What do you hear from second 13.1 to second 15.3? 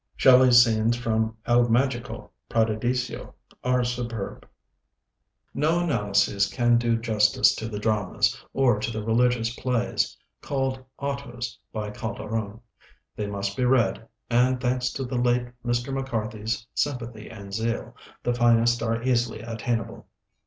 They must be read; and thanks to the